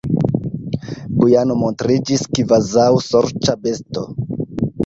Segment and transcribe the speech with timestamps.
[1.19, 4.09] Bujano montriĝis kvazaŭ sorĉa besto.